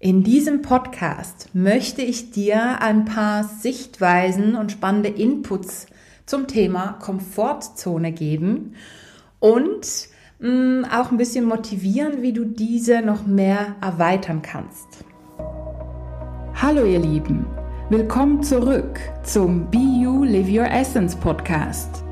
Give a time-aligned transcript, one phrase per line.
[0.00, 5.86] In diesem Podcast möchte ich dir ein paar Sichtweisen und spannende Inputs
[6.24, 8.74] zum Thema Komfortzone geben
[9.40, 10.08] und
[10.38, 15.04] mh, mm, auch ein bisschen motivieren, wie du diese noch mehr erweitern kannst.
[16.54, 17.44] Hallo ihr Lieben,
[17.90, 22.04] willkommen zurück zum Be You Live Your Essence Podcast.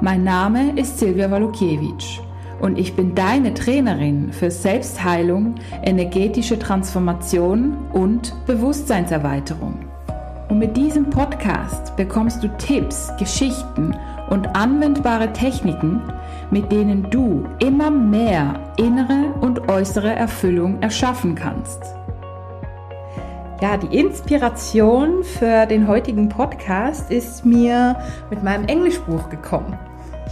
[0.00, 2.18] Mein Name ist Silvia Walukiewicz
[2.62, 9.80] und ich bin deine Trainerin für Selbstheilung, energetische Transformation und Bewusstseinserweiterung.
[10.48, 13.96] Und mit diesem Podcast bekommst du Tipps, Geschichten
[14.30, 16.00] und anwendbare Techniken,
[16.52, 21.82] mit denen du immer mehr innere und äußere Erfüllung erschaffen kannst.
[23.60, 27.96] Ja, die Inspiration für den heutigen Podcast ist mir
[28.30, 29.76] mit meinem Englischbuch gekommen.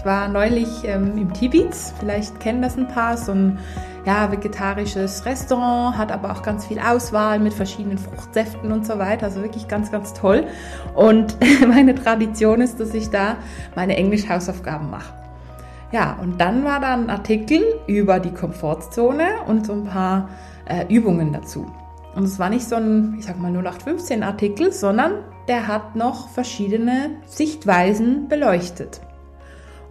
[0.01, 3.59] Ich war neulich ähm, im Tibits, vielleicht kennen das ein paar, so ein
[4.07, 9.27] ja, vegetarisches Restaurant, hat aber auch ganz viel Auswahl mit verschiedenen Fruchtsäften und so weiter.
[9.27, 10.47] Also wirklich ganz, ganz toll.
[10.95, 11.37] Und
[11.69, 13.37] meine Tradition ist, dass ich da
[13.75, 15.13] meine Englisch-Hausaufgaben mache.
[15.93, 20.31] Ja, und dann war da ein Artikel über die Komfortzone und so ein paar
[20.65, 21.71] äh, Übungen dazu.
[22.15, 26.31] Und es war nicht so ein, ich sag mal, 0815 Artikel, sondern der hat noch
[26.31, 29.03] verschiedene Sichtweisen beleuchtet.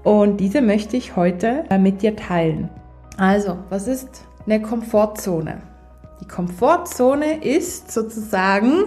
[0.04, 2.70] Und diese möchte ich heute äh, mit dir teilen.
[3.18, 5.62] Also, was ist eine Komfortzone?
[6.22, 8.84] Die Komfortzone ist sozusagen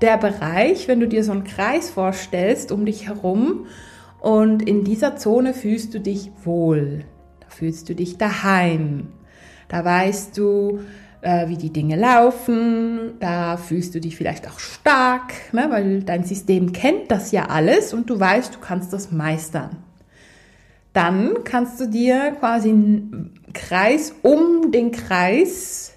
[0.00, 3.66] der Bereich, wenn du dir so einen Kreis vorstellst um dich herum
[4.20, 7.04] und in dieser Zone fühlst du dich wohl.
[7.40, 9.08] Da fühlst du dich daheim.
[9.68, 10.80] Da weißt du,
[11.20, 13.14] äh, wie die Dinge laufen.
[13.20, 17.92] Da fühlst du dich vielleicht auch stark, ne, weil dein System kennt das ja alles
[17.92, 19.76] und du weißt, du kannst das meistern
[20.94, 25.92] dann kannst du dir quasi einen Kreis um den Kreis,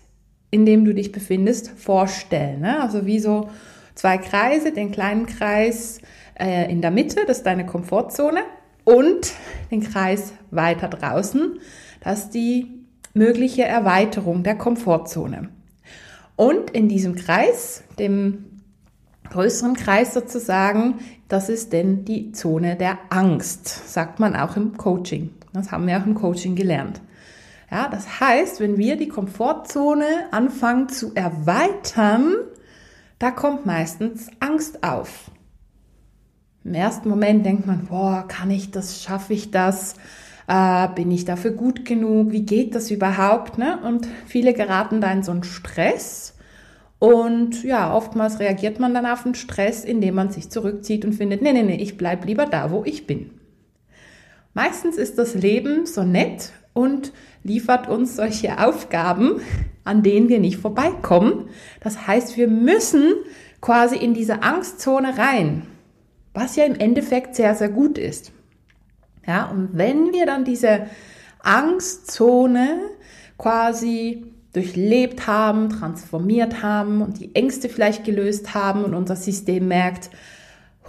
[0.51, 2.61] in dem du dich befindest, vorstellen.
[2.61, 2.81] Ne?
[2.81, 3.49] Also wie so
[3.95, 5.99] zwei Kreise, den kleinen Kreis
[6.39, 8.41] äh, in der Mitte, das ist deine Komfortzone,
[8.83, 9.33] und
[9.69, 11.59] den Kreis weiter draußen,
[12.02, 15.49] das ist die mögliche Erweiterung der Komfortzone.
[16.36, 18.56] Und in diesem Kreis, dem
[19.30, 25.32] größeren Kreis sozusagen, das ist denn die Zone der Angst, sagt man auch im Coaching.
[25.54, 27.02] Das haben wir auch im Coaching gelernt.
[27.70, 32.36] Ja, das heißt, wenn wir die Komfortzone anfangen zu erweitern,
[33.20, 35.32] da kommt meistens Angst auf.
[36.64, 39.95] Im ersten Moment denkt man, boah, kann ich das, schaffe ich das?
[40.48, 42.32] Äh, bin ich dafür gut genug?
[42.32, 43.58] Wie geht das überhaupt?
[43.58, 43.80] Ne?
[43.83, 46.36] Und viele geraten da in so einen Stress
[46.99, 51.41] und ja, oftmals reagiert man dann auf den Stress, indem man sich zurückzieht und findet,
[51.41, 53.31] nee, nee, nee, ich bleib lieber da, wo ich bin.
[54.53, 57.11] Meistens ist das Leben so nett und
[57.43, 59.41] liefert uns solche Aufgaben,
[59.83, 61.49] an denen wir nicht vorbeikommen.
[61.81, 63.13] Das heißt, wir müssen
[63.61, 65.67] quasi in diese Angstzone rein,
[66.33, 68.31] was ja im Endeffekt sehr, sehr gut ist.
[69.27, 70.87] Ja, und wenn wir dann diese
[71.39, 72.80] Angstzone
[73.37, 80.09] quasi durchlebt haben, transformiert haben und die Ängste vielleicht gelöst haben und unser System merkt,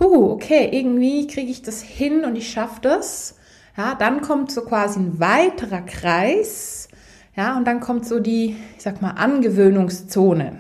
[0.01, 3.37] huh, okay, irgendwie kriege ich das hin und ich schaffe das.
[3.77, 6.89] Ja, dann kommt so quasi ein weiterer Kreis.
[7.37, 10.59] Ja, und dann kommt so die, ich sag mal, Angewöhnungszone.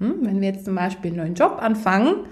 [0.00, 2.26] Hm, wenn wir jetzt zum Beispiel einen neuen Job anfangen,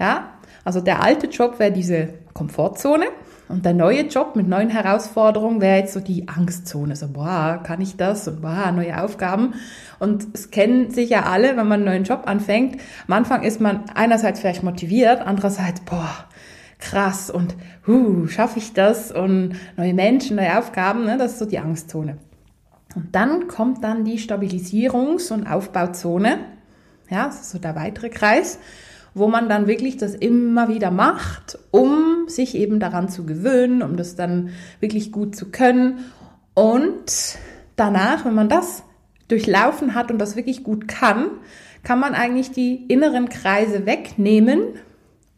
[0.00, 3.06] ja, also der alte Job wäre diese Komfortzone.
[3.50, 6.94] Und der neue Job mit neuen Herausforderungen wäre jetzt so die Angstzone.
[6.94, 8.28] So, boah, kann ich das?
[8.28, 9.54] Und boah, neue Aufgaben.
[9.98, 12.80] Und es kennen sich ja alle, wenn man einen neuen Job anfängt.
[13.08, 16.14] Am Anfang ist man einerseits vielleicht motiviert, andererseits, boah,
[16.78, 17.56] krass und
[17.86, 19.10] huh, schaffe ich das?
[19.10, 21.18] Und neue Menschen, neue Aufgaben, ne?
[21.18, 22.18] das ist so die Angstzone.
[22.94, 26.38] Und dann kommt dann die Stabilisierungs- und Aufbauzone.
[27.10, 28.60] Ja, das ist so der weitere Kreis
[29.14, 33.96] wo man dann wirklich das immer wieder macht, um sich eben daran zu gewöhnen, um
[33.96, 34.50] das dann
[34.80, 36.04] wirklich gut zu können.
[36.54, 37.38] Und
[37.76, 38.82] danach, wenn man das
[39.28, 41.30] durchlaufen hat und das wirklich gut kann,
[41.82, 44.60] kann man eigentlich die inneren Kreise wegnehmen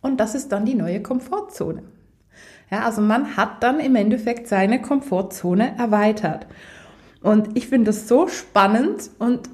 [0.00, 1.82] und das ist dann die neue Komfortzone.
[2.70, 6.46] Ja, also man hat dann im Endeffekt seine Komfortzone erweitert.
[7.20, 9.48] Und ich finde das so spannend und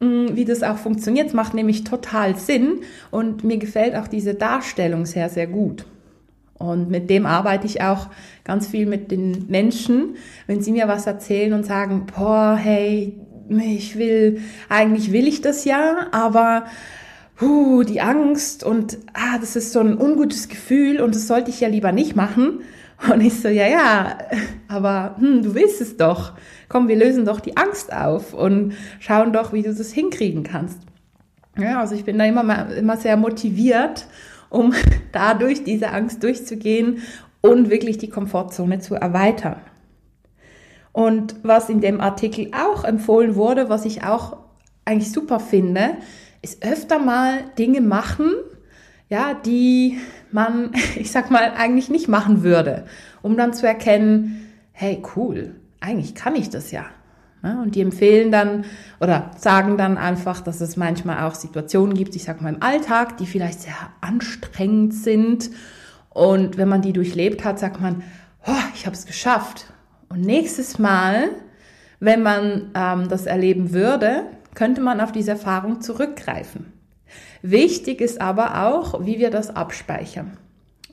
[0.00, 1.34] Mm, wie das auch funktioniert.
[1.34, 2.80] Macht nämlich total Sinn
[3.10, 5.84] und mir gefällt auch diese Darstellung sehr, sehr gut.
[6.60, 8.08] Und mit dem arbeite ich auch
[8.44, 10.16] ganz viel mit den Menschen,
[10.46, 13.18] wenn sie mir was erzählen und sagen, boah, hey,
[13.48, 16.66] ich will, eigentlich will ich das ja, aber
[17.40, 21.60] huh, die Angst und ah, das ist so ein ungutes Gefühl und das sollte ich
[21.60, 22.60] ja lieber nicht machen.
[23.10, 24.18] Und ich so, ja, ja,
[24.68, 26.34] aber hm, du willst es doch.
[26.68, 30.78] Komm, wir lösen doch die Angst auf und schauen doch, wie du das hinkriegen kannst.
[31.58, 34.06] Ja, also ich bin da immer, immer sehr motiviert,
[34.50, 34.74] um
[35.12, 36.98] dadurch diese Angst durchzugehen
[37.40, 39.60] und wirklich die Komfortzone zu erweitern.
[40.92, 44.36] Und was in dem Artikel auch empfohlen wurde, was ich auch
[44.84, 45.96] eigentlich super finde,
[46.42, 48.32] ist öfter mal Dinge machen,
[49.08, 49.98] ja, die
[50.32, 52.86] man, ich sag mal, eigentlich nicht machen würde,
[53.22, 56.86] um dann zu erkennen, hey, cool, eigentlich kann ich das ja.
[57.42, 58.64] Und die empfehlen dann
[59.00, 63.16] oder sagen dann einfach, dass es manchmal auch Situationen gibt, ich sag mal im Alltag,
[63.16, 65.50] die vielleicht sehr anstrengend sind.
[66.10, 68.02] Und wenn man die durchlebt hat, sagt man,
[68.46, 69.72] oh, ich habe es geschafft.
[70.10, 71.30] Und nächstes Mal,
[71.98, 76.72] wenn man ähm, das erleben würde, könnte man auf diese Erfahrung zurückgreifen.
[77.42, 80.36] Wichtig ist aber auch, wie wir das abspeichern.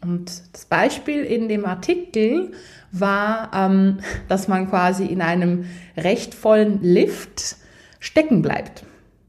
[0.01, 2.51] Und das Beispiel in dem Artikel
[2.91, 5.65] war, ähm, dass man quasi in einem
[5.95, 7.57] recht vollen Lift
[7.99, 8.83] stecken bleibt.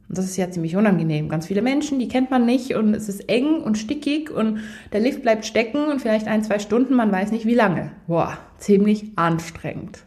[0.08, 1.28] Und das ist ja ziemlich unangenehm.
[1.28, 4.60] Ganz viele Menschen, die kennt man nicht und es ist eng und stickig und
[4.92, 7.92] der Lift bleibt stecken und vielleicht ein, zwei Stunden, man weiß nicht wie lange.
[8.06, 10.04] Boah, ziemlich anstrengend.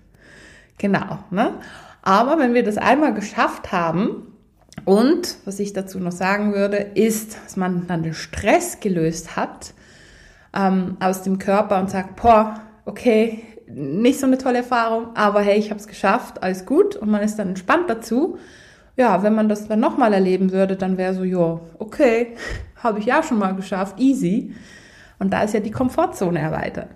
[0.79, 1.53] Genau, ne?
[2.01, 4.31] Aber wenn wir das einmal geschafft haben,
[4.85, 9.73] und was ich dazu noch sagen würde, ist, dass man dann den Stress gelöst hat
[10.53, 15.57] ähm, aus dem Körper und sagt, boah, okay, nicht so eine tolle Erfahrung, aber hey,
[15.57, 18.37] ich habe es geschafft, alles gut und man ist dann entspannt dazu.
[18.97, 22.35] Ja, wenn man das dann nochmal erleben würde, dann wäre so, ja, okay,
[22.83, 24.53] habe ich ja schon mal geschafft, easy.
[25.19, 26.89] Und da ist ja die Komfortzone erweitert.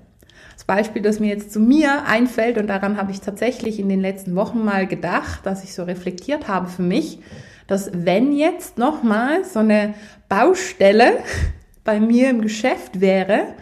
[0.56, 4.02] Das Beispiel, das mir jetzt zu mir einfällt und daran habe ich tatsächlich in den
[4.02, 7.20] letzten Wochen mal gedacht, dass ich so reflektiert habe für mich,
[7.68, 9.94] dass wenn jetzt nochmal so eine
[10.30, 11.20] Baustelle
[11.86, 13.54] bei mir im Geschäft wäre,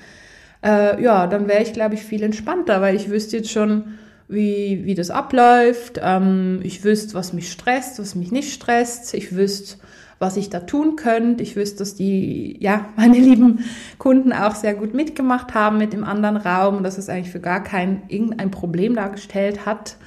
[0.63, 4.81] äh, ja, dann wäre ich, glaube ich, viel entspannter, weil ich wüsste jetzt schon, wie,
[4.85, 5.99] wie das abläuft.
[6.01, 9.13] Ähm, ich wüsste, was mich stresst, was mich nicht stresst.
[9.13, 9.77] Ich wüsste,
[10.19, 11.43] was ich da tun könnte.
[11.43, 13.65] Ich wüsste, dass die, ja, meine lieben
[13.97, 17.63] Kunden auch sehr gut mitgemacht haben mit dem anderen Raum dass es eigentlich für gar
[17.63, 19.97] kein irgendein Problem dargestellt hat.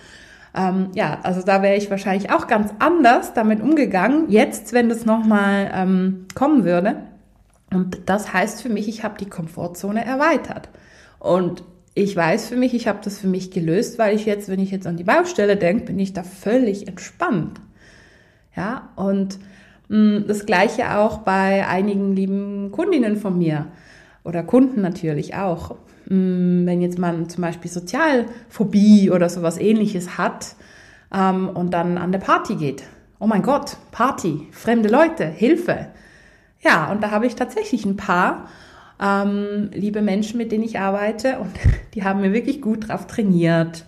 [0.54, 5.04] Ähm, ja, also da wäre ich wahrscheinlich auch ganz anders damit umgegangen, jetzt, wenn das
[5.04, 6.96] nochmal ähm, kommen würde.
[7.72, 10.68] Und das heißt für mich, ich habe die Komfortzone erweitert.
[11.18, 11.64] Und
[11.94, 14.70] ich weiß für mich, ich habe das für mich gelöst, weil ich jetzt, wenn ich
[14.70, 17.58] jetzt an die Baustelle denke, bin ich da völlig entspannt.
[18.54, 19.38] Ja, und
[19.88, 23.66] mh, mm, das gleiche auch bei einigen lieben Kundinnen von mir
[24.24, 25.76] oder Kunden natürlich auch.
[26.06, 30.54] Mh, mm, wenn jetzt man zum Beispiel Sozialphobie oder sowas ähnliches hat
[31.12, 32.84] ähm, und dann an der Party geht.
[33.18, 35.88] Oh mein Gott, Party, fremde Leute, Hilfe.
[36.60, 38.48] Ja, und da habe ich tatsächlich ein paar
[39.00, 41.52] ähm, liebe Menschen, mit denen ich arbeite und
[41.94, 43.84] die haben mir wirklich gut drauf trainiert.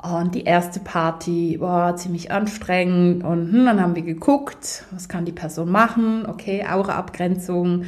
[0.00, 5.24] Und die erste Party war ziemlich anstrengend und hm, dann haben wir geguckt, was kann
[5.24, 7.82] die Person machen, okay, Aura-Abgrenzung,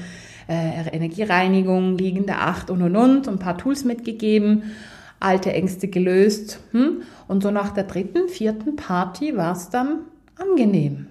[0.48, 4.72] äh, Energiereinigung, liegende Acht und und und, ein paar Tools mitgegeben,
[5.20, 10.00] alte Ängste gelöst hm, und so nach der dritten, vierten Party war es dann
[10.36, 11.06] angenehm.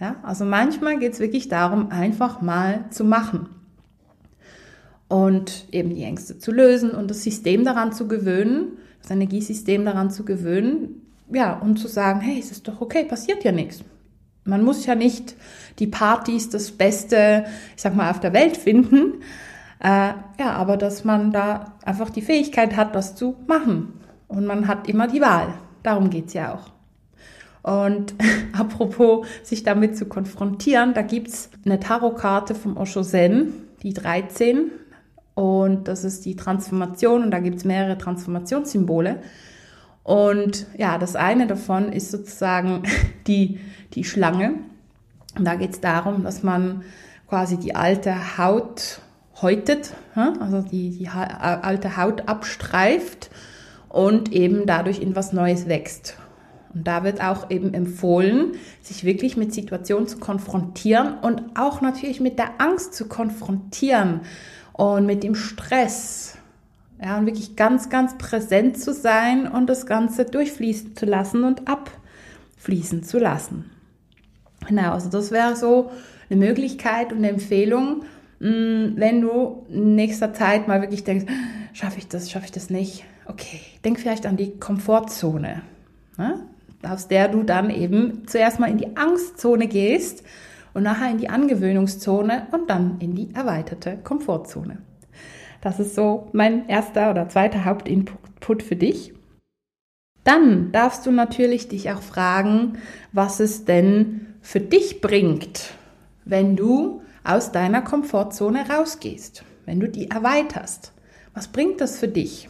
[0.00, 3.50] Ja, also manchmal geht es wirklich darum, einfach mal zu machen
[5.08, 10.10] und eben die Ängste zu lösen und das System daran zu gewöhnen, das Energiesystem daran
[10.10, 11.02] zu gewöhnen,
[11.32, 13.84] ja, und zu sagen, hey, es ist doch okay, passiert ja nichts.
[14.44, 15.36] Man muss ja nicht
[15.78, 17.44] die Partys das Beste,
[17.76, 19.20] ich sag mal, auf der Welt finden,
[19.80, 24.00] äh, ja, aber dass man da einfach die Fähigkeit hat, das zu machen.
[24.28, 25.54] Und man hat immer die Wahl.
[25.82, 26.79] Darum geht's ja auch.
[27.62, 28.14] Und
[28.52, 33.52] apropos sich damit zu konfrontieren, da gibt's eine Tarotkarte vom Osho Zen,
[33.82, 34.70] die 13.
[35.34, 39.20] Und das ist die Transformation und da gibt's mehrere Transformationssymbole.
[40.02, 42.82] Und ja, das eine davon ist sozusagen
[43.26, 43.60] die,
[43.94, 44.54] die Schlange.
[45.36, 46.82] Und da geht's darum, dass man
[47.28, 49.00] quasi die alte Haut
[49.40, 53.30] häutet, also die, die alte Haut abstreift
[53.88, 56.16] und eben dadurch in was Neues wächst.
[56.72, 62.20] Und da wird auch eben empfohlen, sich wirklich mit Situationen zu konfrontieren und auch natürlich
[62.20, 64.20] mit der Angst zu konfrontieren
[64.72, 66.36] und mit dem Stress.
[67.02, 71.62] Ja, und wirklich ganz, ganz präsent zu sein und das Ganze durchfließen zu lassen und
[71.66, 73.70] abfließen zu lassen.
[74.68, 75.90] Genau, also das wäre so
[76.28, 78.02] eine Möglichkeit und eine Empfehlung,
[78.38, 81.24] mm, wenn du in nächster Zeit mal wirklich denkst,
[81.72, 83.04] schaffe ich das, schaffe ich das nicht?
[83.26, 85.62] Okay, denk vielleicht an die Komfortzone.
[86.18, 86.46] Ne?
[86.82, 90.22] Aus der du dann eben zuerst mal in die Angstzone gehst
[90.72, 94.78] und nachher in die Angewöhnungszone und dann in die erweiterte Komfortzone.
[95.60, 99.12] Das ist so mein erster oder zweiter Hauptinput für dich.
[100.24, 102.78] Dann darfst du natürlich dich auch fragen,
[103.12, 105.74] was es denn für dich bringt,
[106.24, 110.92] wenn du aus deiner Komfortzone rausgehst, wenn du die erweiterst.
[111.34, 112.48] Was bringt das für dich?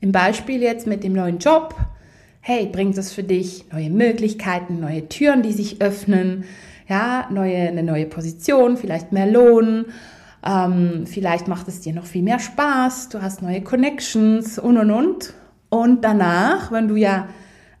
[0.00, 1.74] Im Beispiel jetzt mit dem neuen Job.
[2.46, 6.44] Hey, bringt das für dich neue Möglichkeiten, neue Türen, die sich öffnen,
[6.86, 9.86] ja, neue, eine neue Position, vielleicht mehr Lohn,
[10.44, 14.90] ähm, vielleicht macht es dir noch viel mehr Spaß, du hast neue Connections und und
[14.90, 15.32] und.
[15.70, 17.28] Und danach, wenn du ja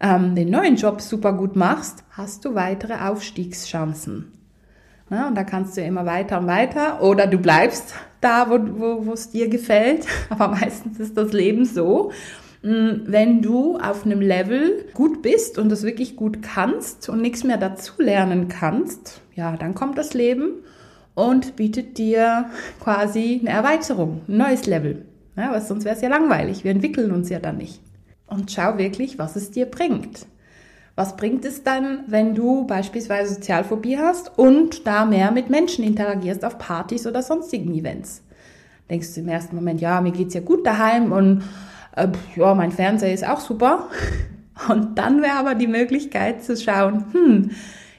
[0.00, 4.32] ähm, den neuen Job super gut machst, hast du weitere Aufstiegschancen.
[5.10, 9.06] Ja, und da kannst du immer weiter und weiter oder du bleibst da, wo, wo,
[9.08, 10.06] wo es dir gefällt.
[10.30, 12.12] Aber meistens ist das Leben so.
[12.64, 17.44] Mm, wenn du auf einem Level gut bist und das wirklich gut kannst und nichts
[17.44, 20.62] mehr dazu lernen kannst, ja, dann kommt das Leben
[21.14, 22.46] und bietet dir
[22.80, 25.04] quasi eine Erweiterung, ein neues Level.
[25.36, 26.64] Ja, weil sonst wäre es ja langweilig.
[26.64, 27.80] Wir entwickeln uns ja dann nicht.
[28.28, 30.26] Und schau wirklich, was es dir bringt.
[30.94, 36.44] Was bringt es dann, wenn du beispielsweise Sozialphobie hast und da mehr mit Menschen interagierst
[36.46, 38.22] auf Partys oder sonstigen Events?
[38.88, 41.42] Denkst du im ersten Moment, ja, mir geht's ja gut daheim und
[41.96, 43.88] äh, ja, mein Fernseher ist auch super.
[44.68, 47.50] Und dann wäre aber die Möglichkeit zu schauen, hm,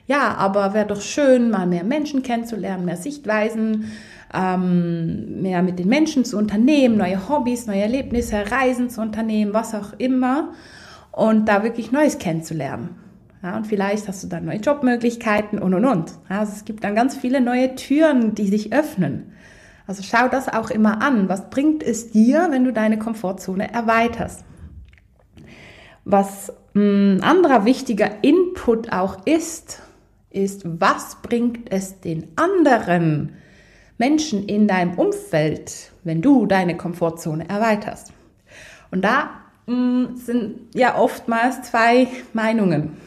[0.08, 3.92] ja, aber wäre doch schön, mal mehr Menschen kennenzulernen, mehr Sichtweisen,
[4.34, 9.74] ähm, mehr mit den Menschen zu unternehmen, neue Hobbys, neue Erlebnisse, Reisen zu unternehmen, was
[9.74, 10.54] auch immer
[11.12, 12.90] und da wirklich Neues kennenzulernen.
[13.42, 16.12] Ja, und vielleicht hast du dann neue Jobmöglichkeiten und und und.
[16.30, 19.32] Ja, also es gibt dann ganz viele neue Türen, die sich öffnen.
[19.88, 21.30] Also schau das auch immer an.
[21.30, 24.44] Was bringt es dir, wenn du deine Komfortzone erweiterst?
[26.04, 29.82] Was ein anderer wichtiger Input auch ist,
[30.30, 33.38] ist, was bringt es den anderen
[33.98, 38.12] Menschen in deinem Umfeld, wenn du deine Komfortzone erweiterst?
[38.92, 42.98] Und da Mm, sind ja oftmals zwei Meinungen.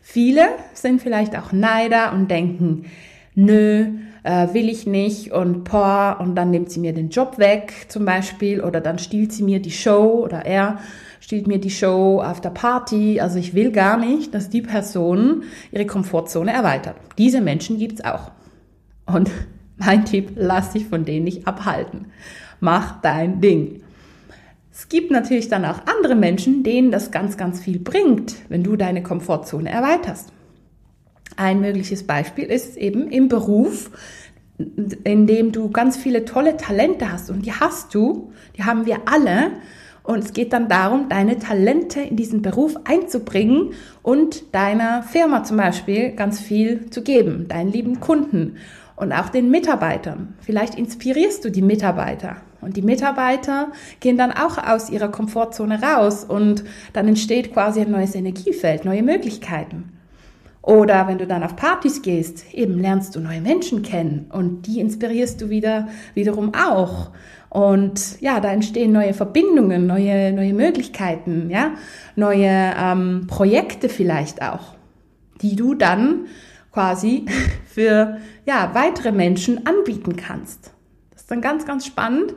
[0.00, 2.86] Viele sind vielleicht auch Neider und denken,
[3.34, 3.86] nö,
[4.22, 8.04] äh, will ich nicht und boah, und dann nimmt sie mir den Job weg zum
[8.04, 10.78] Beispiel oder dann stiehlt sie mir die Show oder er
[11.20, 13.20] stiehlt mir die Show auf der Party.
[13.20, 16.96] Also ich will gar nicht, dass die Person ihre Komfortzone erweitert.
[17.18, 18.30] Diese Menschen gibt's auch.
[19.06, 19.30] Und
[19.76, 22.06] mein Tipp, lass dich von denen nicht abhalten.
[22.60, 23.82] Mach dein Ding.
[24.72, 28.76] Es gibt natürlich dann auch andere Menschen, denen das ganz, ganz viel bringt, wenn du
[28.76, 30.32] deine Komfortzone erweiterst.
[31.40, 33.90] Ein mögliches Beispiel ist eben im Beruf,
[34.58, 38.98] in dem du ganz viele tolle Talente hast und die hast du, die haben wir
[39.06, 39.52] alle.
[40.02, 45.56] Und es geht dann darum, deine Talente in diesen Beruf einzubringen und deiner Firma zum
[45.56, 48.56] Beispiel ganz viel zu geben, deinen lieben Kunden
[48.96, 50.34] und auch den Mitarbeitern.
[50.42, 56.22] Vielleicht inspirierst du die Mitarbeiter und die Mitarbeiter gehen dann auch aus ihrer Komfortzone raus
[56.22, 59.99] und dann entsteht quasi ein neues Energiefeld, neue Möglichkeiten.
[60.62, 64.80] Oder wenn du dann auf Partys gehst, eben lernst du neue Menschen kennen und die
[64.80, 67.10] inspirierst du wieder, wiederum auch.
[67.48, 71.72] Und ja, da entstehen neue Verbindungen, neue, neue Möglichkeiten, ja,
[72.14, 74.74] neue ähm, Projekte vielleicht auch,
[75.40, 76.26] die du dann
[76.72, 77.24] quasi
[77.66, 80.72] für ja, weitere Menschen anbieten kannst.
[81.10, 82.34] Das ist dann ganz, ganz spannend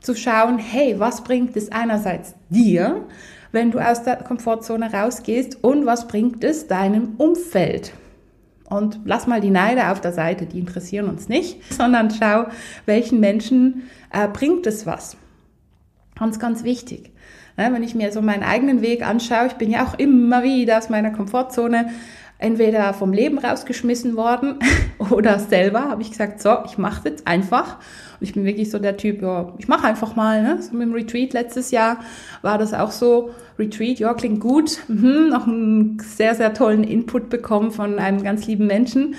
[0.00, 3.06] zu schauen, hey, was bringt es einerseits dir,
[3.52, 7.92] wenn du aus der Komfortzone rausgehst und was bringt es deinem Umfeld?
[8.68, 12.46] Und lass mal die Neide auf der Seite, die interessieren uns nicht, sondern schau,
[12.86, 15.16] welchen Menschen äh, bringt es was.
[16.18, 17.10] Ganz, ganz wichtig.
[17.56, 20.78] Ja, wenn ich mir so meinen eigenen Weg anschaue, ich bin ja auch immer wieder
[20.78, 21.90] aus meiner Komfortzone
[22.40, 24.58] entweder vom Leben rausgeschmissen worden
[25.10, 27.76] oder selber habe ich gesagt, so, ich mache jetzt einfach.
[28.18, 30.42] Und ich bin wirklich so der Typ, ja, ich mache einfach mal.
[30.42, 30.60] Ne?
[30.60, 31.98] So mit dem Retreat letztes Jahr
[32.42, 33.30] war das auch so.
[33.58, 34.78] Retreat, ja, klingt gut.
[34.88, 39.14] Mhm, noch einen sehr, sehr tollen Input bekommen von einem ganz lieben Menschen.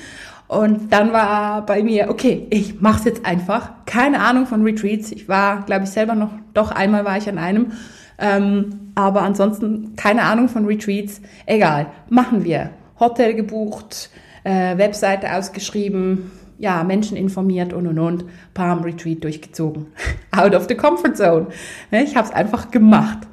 [0.48, 3.70] Und dann war bei mir, okay, ich mache es jetzt einfach.
[3.86, 5.12] Keine Ahnung von Retreats.
[5.12, 7.72] Ich war, glaube ich, selber noch, doch einmal war ich an einem.
[8.18, 11.22] Ähm, aber ansonsten keine Ahnung von Retreats.
[11.46, 12.72] Egal, machen wir.
[13.01, 14.10] Hotel gebucht,
[14.43, 19.88] äh, Webseite ausgeschrieben, ja, Menschen informiert und und und, Palm Retreat durchgezogen.
[20.31, 21.48] Out of the comfort zone.
[21.89, 23.27] Ne, ich habe es einfach gemacht.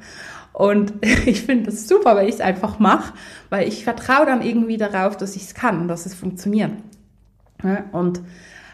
[0.51, 0.93] Und
[1.25, 3.13] ich finde das super, weil ich es einfach mache,
[3.49, 6.71] weil ich vertraue dann irgendwie darauf, dass ich es kann und dass es funktioniert.
[7.63, 8.19] Ne, und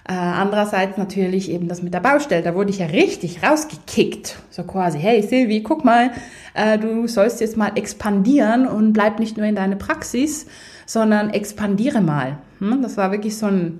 [0.08, 2.44] äh, andererseits natürlich eben das mit der Baustelle.
[2.44, 4.38] Da wurde ich ja richtig rausgekickt.
[4.52, 6.12] So quasi, hey Silvi, guck mal,
[6.54, 10.46] äh, du sollst jetzt mal expandieren und bleib nicht nur in deine Praxis,
[10.86, 12.38] sondern expandiere mal.
[12.60, 12.82] Hm?
[12.82, 13.80] Das war wirklich so ein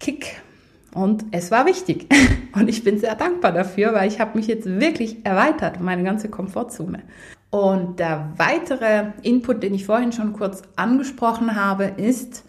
[0.00, 0.40] Kick.
[0.92, 2.06] Und es war wichtig.
[2.54, 6.28] Und ich bin sehr dankbar dafür, weil ich habe mich jetzt wirklich erweitert, meine ganze
[6.28, 7.02] Komfortzone.
[7.50, 12.44] Und der weitere Input, den ich vorhin schon kurz angesprochen habe, ist,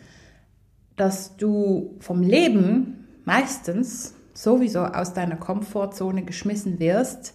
[0.96, 7.34] dass du vom Leben meistens sowieso aus deiner Komfortzone geschmissen wirst,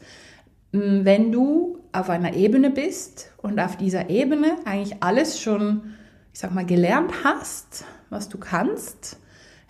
[0.72, 5.94] wenn du auf einer Ebene bist und auf dieser Ebene eigentlich alles schon,
[6.34, 9.18] ich sag mal, gelernt hast, was du kannst,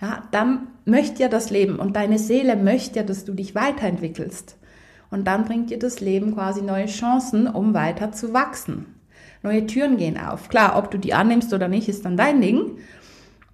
[0.01, 4.57] ja, dann möchte ja das Leben und deine Seele möchte ja, dass du dich weiterentwickelst.
[5.11, 8.87] Und dann bringt dir das Leben quasi neue Chancen, um weiter zu wachsen.
[9.43, 10.49] Neue Türen gehen auf.
[10.49, 12.79] Klar, ob du die annimmst oder nicht, ist dann dein Ding.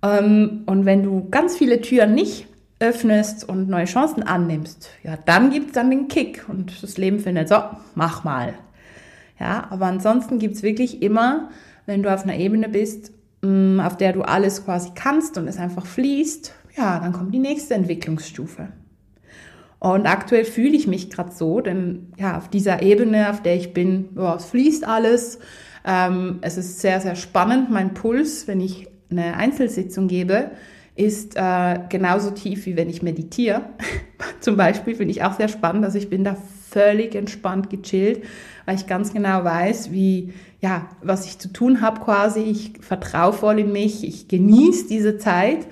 [0.03, 2.47] Ähm, und wenn du ganz viele Türen nicht
[2.79, 7.19] öffnest und neue Chancen annimmst, ja, dann gibt es dann den Kick und das Leben
[7.19, 7.57] findet so,
[7.97, 8.55] mach mal.
[9.41, 11.51] Ja, aber ansonsten gibt es wirklich immer,
[11.91, 13.11] wenn du auf einer Ebene bist,
[13.43, 17.41] mm, auf der du alles quasi kannst und es einfach fließt, ja, dann kommt die
[17.41, 18.69] nächste Entwicklungsstufe.
[19.81, 23.73] Und aktuell fühle ich mich gerade so, denn ja, auf dieser Ebene, auf der ich
[23.73, 25.41] bin, ja, es fließt alles.
[25.85, 27.71] Ähm, es ist sehr, sehr spannend.
[27.71, 30.53] Mein Puls, wenn ich eine Einzelsitzung gebe,
[30.95, 33.63] ist äh, genauso tief, wie wenn ich meditiere.
[34.41, 36.37] Zum Beispiel finde ich auch sehr spannend, dass ich bin da
[36.71, 38.25] völlig entspannt gechillt,
[38.67, 42.41] weil ich ganz genau weiß, wie, ja, was ich zu tun habe quasi.
[42.41, 45.67] Ich vertraue voll in mich, ich genieße diese Zeit,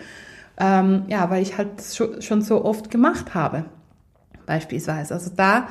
[0.59, 1.69] ähm, ja, weil ich halt
[2.21, 3.65] schon so oft gemacht habe,
[4.47, 5.15] beispielsweise.
[5.15, 5.69] Also da,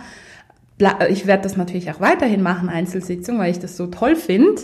[1.09, 4.61] ich werde das natürlich auch weiterhin machen, Einzelsitzungen, weil ich das so toll finde.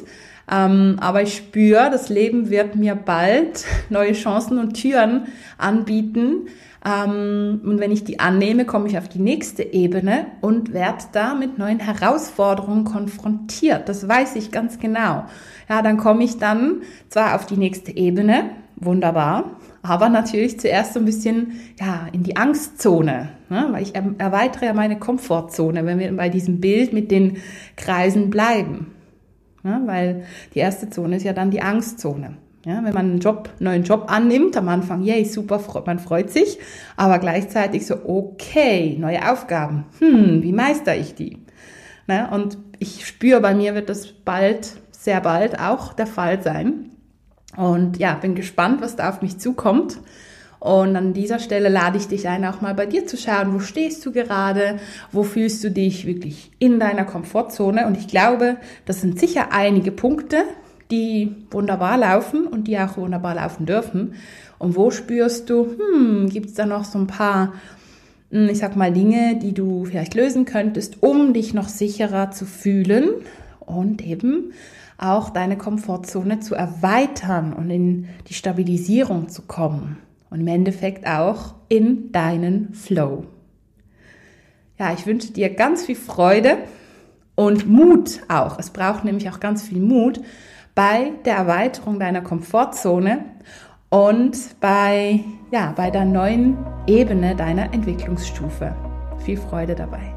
[0.51, 5.27] Ähm, aber ich spüre, das Leben wird mir bald neue Chancen und Türen
[5.57, 6.47] anbieten.
[6.85, 11.33] Ähm, und wenn ich die annehme, komme ich auf die nächste Ebene und werde da
[11.33, 13.87] mit neuen Herausforderungen konfrontiert.
[13.87, 15.25] Das weiß ich ganz genau.
[15.69, 20.99] Ja, dann komme ich dann zwar auf die nächste Ebene, wunderbar, aber natürlich zuerst so
[20.99, 23.67] ein bisschen ja, in die Angstzone, ne?
[23.71, 27.37] weil ich erweitere ja meine Komfortzone, wenn wir bei diesem Bild mit den
[27.77, 28.87] Kreisen bleiben.
[29.63, 32.35] Ja, weil die erste Zone ist ja dann die Angstzone.
[32.65, 36.59] Ja, wenn man einen Job, neuen Job annimmt, am Anfang, yay, super, man freut sich,
[36.95, 41.39] aber gleichzeitig so, okay, neue Aufgaben, hm, wie meister ich die?
[42.07, 42.29] Ne?
[42.31, 46.91] Und ich spüre, bei mir wird das bald, sehr bald auch der Fall sein.
[47.57, 49.99] Und ja, bin gespannt, was da auf mich zukommt.
[50.59, 53.59] Und an dieser Stelle lade ich dich ein, auch mal bei dir zu schauen, wo
[53.59, 54.79] stehst du gerade,
[55.11, 57.85] wo fühlst du dich wirklich in deiner Komfortzone.
[57.85, 60.45] Und ich glaube, das sind sicher einige Punkte,
[60.91, 64.15] die wunderbar laufen und die auch wunderbar laufen dürfen.
[64.59, 67.53] Und wo spürst du, hm, gibt es da noch so ein paar,
[68.31, 72.45] hm, ich sag mal, Dinge, die du vielleicht lösen könntest, um dich noch sicherer zu
[72.45, 73.09] fühlen
[73.59, 74.53] und eben
[74.97, 79.97] auch deine Komfortzone zu erweitern und in die Stabilisierung zu kommen
[80.29, 83.25] und im Endeffekt auch in deinen Flow.
[84.79, 86.57] Ja, ich wünsche dir ganz viel Freude
[87.35, 88.59] und Mut auch.
[88.59, 90.21] Es braucht nämlich auch ganz viel Mut
[90.75, 93.25] bei der Erweiterung deiner Komfortzone
[93.89, 95.19] und bei,
[95.51, 96.57] ja, bei der neuen
[96.87, 98.75] Ebene deiner Entwicklungsstufe.
[99.19, 100.13] Viel Freude dabei.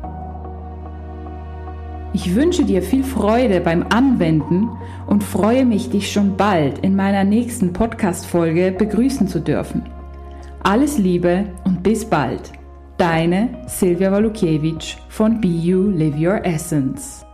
[2.12, 4.70] Ich wünsche dir viel Freude beim Anwenden
[5.06, 9.82] und freue mich, dich schon bald in meiner nächsten Podcast-Folge begrüßen zu dürfen.
[10.62, 12.52] Alles Liebe und bis bald.
[12.96, 17.25] Deine Silvia Walukiewicz von Be You Live Your Essence.